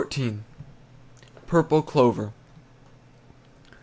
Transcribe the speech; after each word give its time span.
PURPLE 1.45 1.83
CLOVER. 1.83 2.33